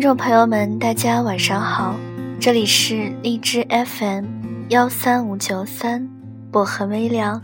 [0.00, 1.94] 听众朋友们，大家晚上好，
[2.40, 4.24] 这里是荔枝 FM
[4.70, 6.08] 幺三五九三
[6.50, 7.38] 薄荷微凉，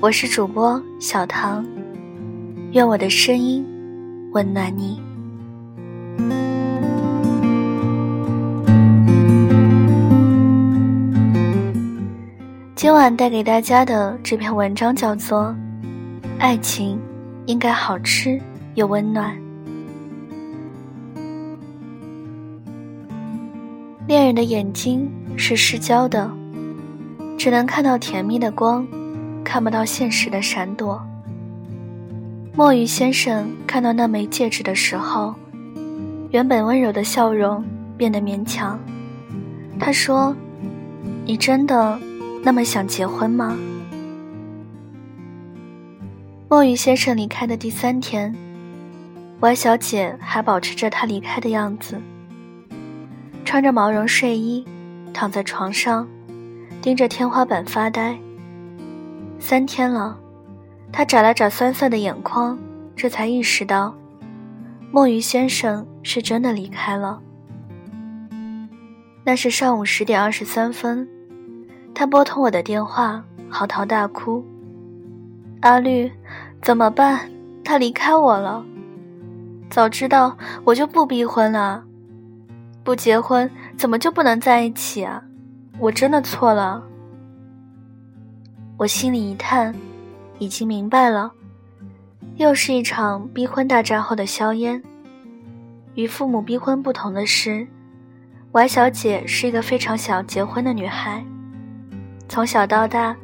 [0.00, 1.62] 我是主播小唐，
[2.72, 3.62] 愿我的声音
[4.32, 5.02] 温暖你。
[12.74, 15.42] 今晚带给大家的这篇文章叫做
[16.38, 16.98] 《爱情
[17.44, 18.40] 应该好吃
[18.76, 19.36] 又温暖》。
[24.10, 26.28] 恋人的眼睛是失焦的，
[27.38, 28.84] 只能看到甜蜜的光，
[29.44, 31.00] 看不到现实的闪躲。
[32.52, 35.32] 墨鱼先生看到那枚戒指的时候，
[36.32, 37.64] 原本温柔的笑容
[37.96, 38.76] 变得勉强。
[39.78, 40.34] 他说
[41.24, 41.96] ：“你真的
[42.42, 43.56] 那么想结婚吗？”
[46.50, 48.34] 墨鱼先生离开的第三天
[49.38, 51.94] ，Y 小姐还保持着他离开的样子。
[53.50, 54.64] 穿着毛绒睡衣，
[55.12, 56.06] 躺在床上，
[56.80, 58.16] 盯着天花板发呆。
[59.40, 60.16] 三天了，
[60.92, 62.56] 他眨了眨酸涩的眼眶，
[62.94, 63.92] 这才意识到，
[64.92, 67.20] 墨鱼先生是真的离开了。
[69.24, 71.08] 那是上午十点二十三分，
[71.92, 74.44] 他拨通我的电话，嚎啕大哭
[75.62, 76.08] ：“阿绿，
[76.62, 77.28] 怎么办？
[77.64, 78.64] 他离开我了。
[79.68, 81.82] 早知道我就不逼婚了。”
[82.82, 85.22] 不结婚怎么就不能在一起啊？
[85.78, 86.82] 我真的错了。
[88.76, 89.74] 我心里一叹，
[90.38, 91.30] 已经明白了，
[92.36, 94.82] 又是一场逼婚大战后的硝烟。
[95.94, 97.66] 与父母逼婚不同的是
[98.52, 101.22] ，Y 小姐是一个非常想要结婚的女孩。
[102.28, 103.14] 从小到大，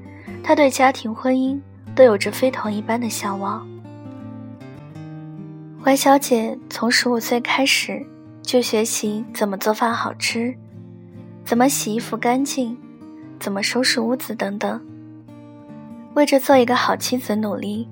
[0.43, 1.59] 她对家庭婚姻
[1.95, 3.67] 都有着非同一般的向往。
[5.85, 8.05] Y 小姐从十五岁开始。
[8.47, 10.57] 就学习怎么做饭好吃，
[11.45, 12.79] 怎么洗衣服干净，
[13.41, 14.81] 怎么收拾屋子等等。
[16.15, 17.89] 为着做一个好妻子努力。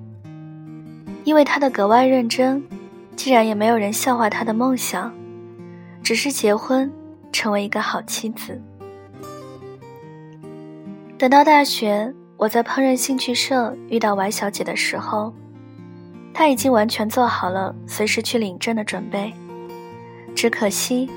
[1.25, 2.63] 因为他的格外认真，
[3.17, 5.13] 竟然也没有人笑话他的梦想，
[6.01, 6.89] 只是结婚，
[7.33, 8.61] 成为一个好妻子。
[11.17, 15.33] 等到大学，我在烹饪兴趣社遇到 Y 小姐的时候，
[16.33, 19.33] 她已经完全做好了随时去领证的准备。
[20.45, 21.09] 只可惜，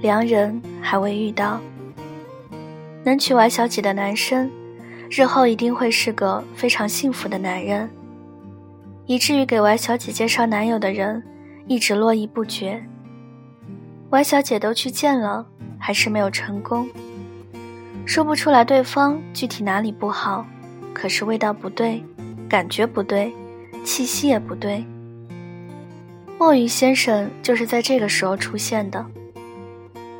[0.00, 1.60] 良人还未遇到。
[3.04, 4.50] 能娶 Y 小姐的男生，
[5.10, 7.90] 日后一定会是个非常幸福的男人。
[9.04, 11.22] 以至于给 Y 小姐介绍男友的人，
[11.66, 12.82] 一直络绎不绝。
[14.08, 15.44] Y 小姐都去见了，
[15.78, 16.88] 还是没有成功。
[18.06, 20.46] 说不出来对方具体哪里不好，
[20.94, 22.02] 可是味道不对，
[22.48, 23.30] 感觉不对，
[23.84, 24.82] 气息也不对。
[26.40, 29.04] 墨鱼先生就是在这个时候出现的。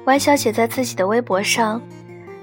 [0.04, 1.80] Y 小姐在自己的微博上，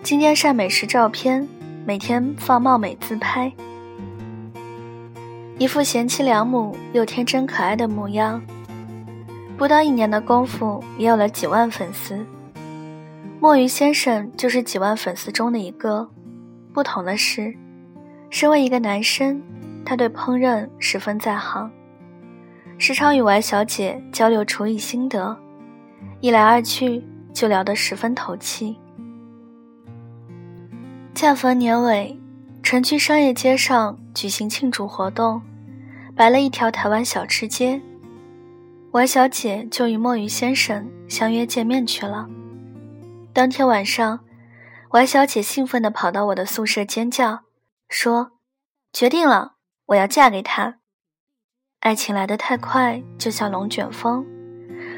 [0.02, 1.48] 今天晒美食照片，
[1.86, 3.54] 每天放貌美自拍，
[5.60, 8.42] 一副贤妻良母又天真可爱的模样。
[9.56, 12.26] 不到一年的功夫，也有了几万粉丝。
[13.40, 16.10] 墨鱼先生就是几万粉丝中的一个。
[16.74, 17.56] 不同的是，
[18.32, 19.40] 身为一个男生，
[19.86, 21.72] 他对烹饪十分在行。
[22.80, 25.36] 时常与 Y 小姐交流厨艺心得，
[26.22, 28.78] 一来二去就聊得十分投契。
[31.16, 32.16] 恰逢年尾，
[32.62, 35.42] 城区商业街上举行庆祝活动，
[36.16, 37.82] 摆了一条台湾小吃街
[38.92, 42.28] ，Y 小姐就与墨鱼先生相约见面去了。
[43.34, 44.20] 当天晚上
[44.92, 47.40] ，Y 小姐兴奋地跑到我的宿舍尖叫，
[47.90, 48.34] 说
[48.94, 49.54] ：“决定了，
[49.88, 50.76] 我要嫁给他。”
[51.88, 54.26] 爱情来得太快，就像龙卷风。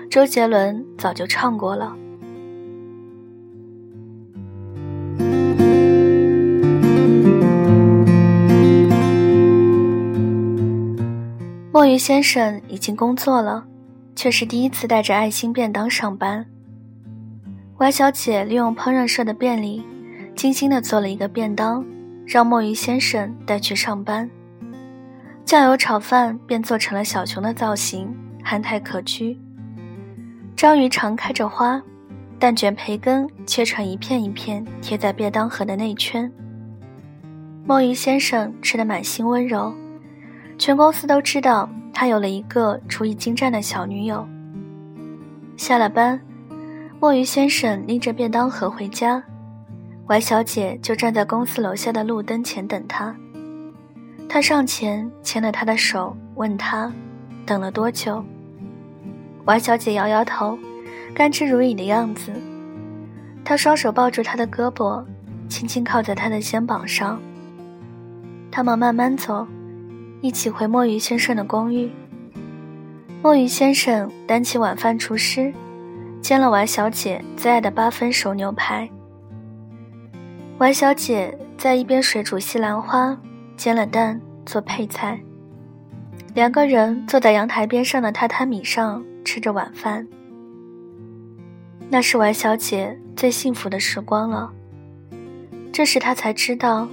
[0.10, 1.96] 周杰伦早就唱过了。
[11.72, 13.64] 墨鱼先生已经工作了，
[14.16, 16.44] 却是第一次带着爱心便当上班。
[17.78, 19.86] Y 小姐利用烹饪社的便利，
[20.36, 21.86] 精心的做了一个便当，
[22.26, 24.28] 让墨鱼先生带去上班。
[25.50, 29.36] 酱油炒饭便做成了小熊的造型，憨态可掬。
[30.56, 31.82] 章鱼肠开着花，
[32.38, 36.32] 蛋卷培根切成一片一片，贴在便当盒的内圈。
[37.66, 39.74] 墨鱼先生吃得满心温柔，
[40.60, 44.28] 全公司都知道他有了一个厨艺精湛的小女友。
[45.58, 46.22] 下了班，
[47.00, 49.24] 墨鱼先生拎着便当盒回家
[50.06, 53.16] ，Y 小姐就站在公司楼下的路灯前等他。
[54.30, 56.94] 他上前牵了他的手，问他
[57.48, 58.24] ：“等了多久？”
[59.46, 60.56] 王小姐摇摇头，
[61.16, 62.32] 甘之如饴的样子。
[63.44, 65.04] 他双手抱住他的胳膊，
[65.50, 67.20] 轻轻靠在他的肩膀上。
[68.52, 69.48] 他们慢慢走，
[70.22, 71.90] 一起回墨鱼先生的公寓。
[73.24, 75.52] 墨鱼先生担起晚饭厨师，
[76.22, 78.88] 煎了王小姐最爱的八分熟牛排。
[80.60, 83.18] 王小姐在一边水煮西兰花，
[83.60, 85.20] 煎了蛋做配菜。
[86.34, 90.08] 两个人坐在阳台边上的榻榻米上吃着晚饭。
[91.90, 94.50] 那是王小姐最幸福的时光了。
[95.74, 96.88] 这时她才知道。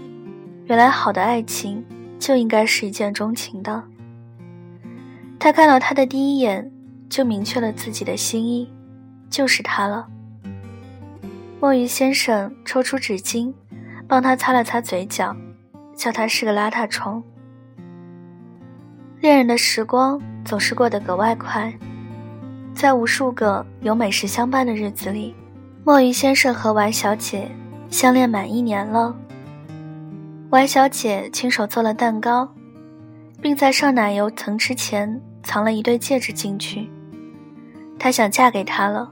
[0.66, 1.84] 原来好的爱情
[2.18, 3.84] 就应该是一见钟情的。
[5.38, 6.68] 他看到他的第一眼，
[7.08, 8.68] 就明确了自己的心意，
[9.30, 10.08] 就是他了。
[11.60, 13.54] 墨鱼先生抽出纸巾，
[14.08, 15.36] 帮他擦了擦嘴角，
[15.96, 17.22] 笑他是个邋遢虫。
[19.18, 21.72] 恋人的时光总是过得格外快，
[22.74, 25.34] 在无数个有美食相伴的日子里，
[25.84, 27.50] 墨鱼先生和王小姐
[27.90, 29.16] 相恋满一年了。
[30.50, 32.48] Y 小姐亲手做了蛋糕，
[33.40, 36.88] 并在上奶油层之前藏了一对戒指进去。
[37.98, 39.10] 她想嫁给他了，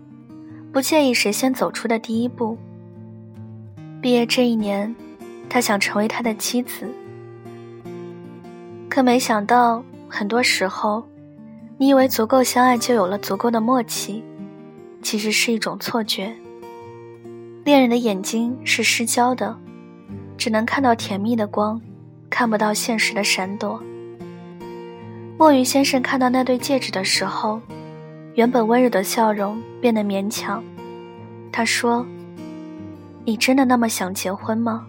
[0.72, 2.56] 不介意谁先走出的第一步。
[4.00, 4.94] 毕业这一年，
[5.48, 6.88] 他想成为他的妻子。
[8.88, 11.04] 可没想到，很多时候，
[11.78, 14.22] 你以为足够相爱就有了足够的默契，
[15.02, 16.34] 其实是一种错觉。
[17.64, 19.56] 恋人的眼睛是失焦的。
[20.36, 21.80] 只能看到甜蜜的光，
[22.28, 23.80] 看不到现实的闪躲。
[25.38, 27.60] 墨鱼先生看到那对戒指的时候，
[28.34, 30.62] 原本温柔的笑容变得勉强。
[31.52, 32.04] 他说
[33.24, 34.84] ：“你真的那么想结婚吗？”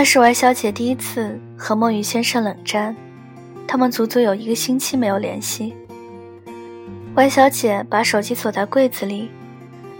[0.00, 2.96] 那是王小姐第一次和墨鱼先生冷战，
[3.68, 5.74] 他们足足有一个星期没有联系。
[7.14, 9.30] Y 小姐把手机锁在柜子里，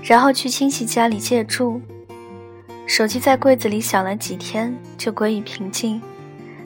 [0.03, 1.83] 然后去亲戚家里借住。
[2.87, 6.01] 手机在柜子里响了几天，就归于平静，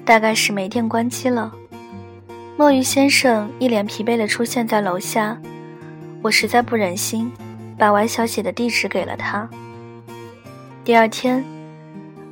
[0.05, 1.53] 大概是没电关机了。
[2.57, 5.37] 墨鱼先生一脸疲惫地出现在楼下，
[6.23, 7.33] 我实在不忍心，
[7.77, 9.51] 把 Y 小姐的地址给了他。
[10.85, 11.45] 第二天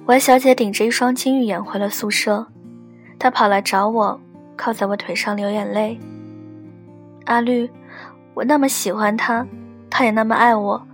[0.07, 2.47] ，Y 小姐顶着一双金玉眼回了宿舍，
[3.19, 4.21] 她跑来找我，
[4.57, 5.99] 靠在我腿上流眼泪。
[7.27, 7.71] 阿绿。
[8.35, 9.47] 我那么喜欢他，
[9.91, 10.87] 他也那么爱我，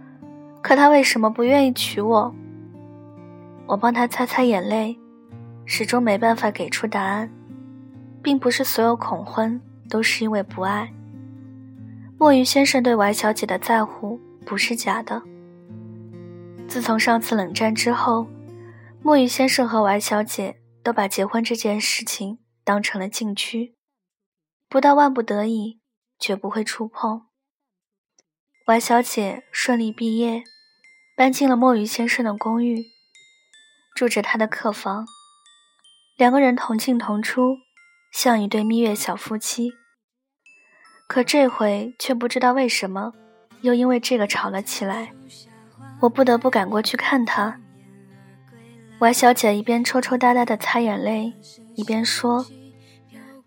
[0.61, 2.35] 可他为什么不愿意娶我？
[3.65, 4.99] 我帮他擦擦眼泪，
[5.65, 7.31] 始终没办法给出答案。
[8.21, 10.93] 并不是所有恐婚都是因为不爱。
[12.19, 15.23] 墨鱼先生对王小姐的在乎不是假的。
[16.67, 18.27] 自从上次冷战之后，
[19.09, 23.75] 墨鱼先生和王小姐都把结婚这件事情当成了禁区，
[24.69, 25.81] 不到万不得已，
[26.19, 27.23] 绝不会触碰。
[28.67, 30.45] 王小姐顺利毕业，
[31.17, 32.85] 搬进了墨鱼先生的公寓，
[33.97, 35.07] 住着他的客房。
[36.19, 37.57] 两个人同进同出，
[38.13, 39.71] 像一对蜜月小夫妻。
[41.09, 43.15] 可这回却不知道为什么，
[43.63, 45.15] 又因为这个吵了起来。
[46.01, 47.59] 我不得不赶过去看他。
[48.99, 51.33] 王小姐一边抽抽搭搭的擦眼泪，
[51.77, 52.45] 一边说：“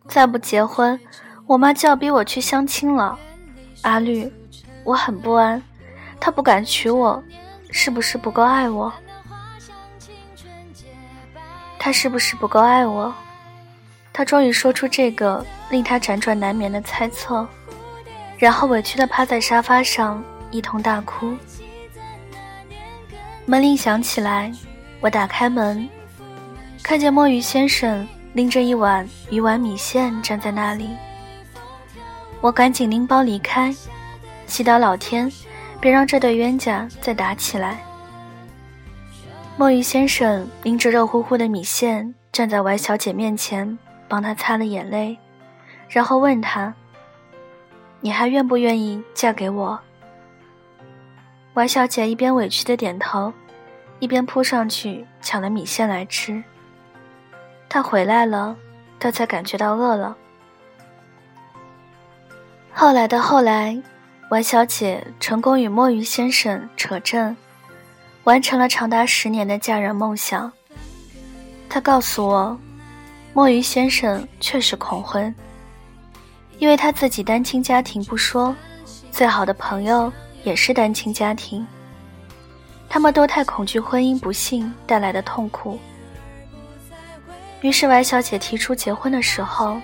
[0.07, 0.97] 再不结婚，
[1.45, 3.17] 我妈就要逼我去相亲了。”
[3.83, 4.31] 阿绿。
[4.83, 5.61] 我很不安，
[6.19, 7.23] 他不敢娶我，
[7.69, 8.91] 是不是不够爱我？
[11.77, 13.13] 他是不是不够爱我？
[14.11, 17.47] 他终于说出这个令他辗转难眠的猜测，
[18.39, 21.37] 然后委屈的趴在沙发上一通大哭。
[23.45, 24.51] 门铃响起来，
[25.01, 25.89] 我打开门，
[26.83, 30.89] 看见墨鱼先生拎着一碗鱼丸米线站在那里，
[32.39, 33.75] 我赶紧拎包离开。
[34.45, 35.31] 祈祷老天，
[35.79, 37.79] 别让这对冤家再打起来。
[39.57, 43.77] 墨鱼先生拎着热乎乎的米线站在王小姐面前，
[44.07, 45.17] 帮她擦了眼泪，
[45.89, 46.73] 然后问她
[48.01, 49.79] ：“你还愿不愿意嫁给我？”
[51.55, 53.31] 王小姐一边委屈的点头，
[54.01, 56.43] 一边扑上去抢了米线来吃。
[57.69, 58.53] 他回来了，
[58.99, 60.17] 他才感觉到饿了。
[62.73, 63.81] 后来的后来。
[64.31, 67.35] 王小姐成功与墨鱼先生扯证，
[68.23, 70.49] 完成了长达十年的嫁人梦想。
[71.67, 72.57] 她告诉我，
[73.33, 75.35] 墨鱼先生确实恐婚，
[76.59, 78.55] 因为他自己单亲家庭不说，
[79.11, 80.09] 最好的朋友
[80.45, 81.67] 也是单亲家庭，
[82.93, 85.79] 他们都太恐惧婚姻不幸带来的痛苦。
[87.61, 89.79] 于是歪小姐提出结婚的时候，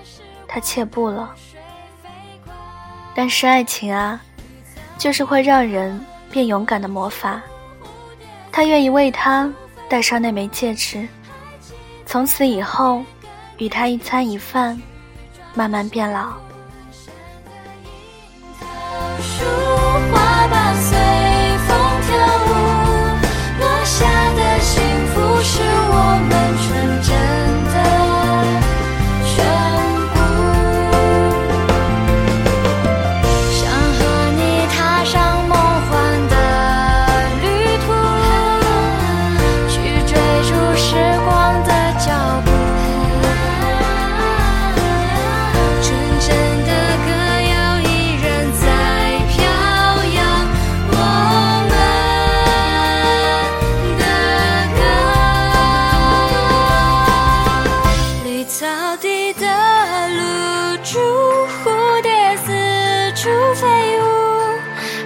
[0.45, 1.33] 他怯步了。
[3.15, 4.21] 但是爱情啊，
[4.97, 5.97] 就是会让人
[6.29, 7.41] 变勇敢的魔法。
[8.51, 9.49] 他愿意为他
[9.87, 11.07] 戴上那枚戒指，
[12.05, 13.01] 从此以后，
[13.57, 14.77] 与他一餐一饭，
[15.53, 16.33] 慢慢变老。
[59.57, 60.99] 的露珠
[61.63, 62.51] 蝴蝶四
[63.15, 63.67] 处飞
[63.99, 64.03] 舞，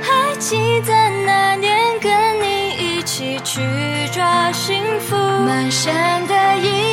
[0.01, 0.93] 还记得
[1.25, 3.62] 那年跟你一起去
[4.12, 6.91] 抓幸福，满山的银。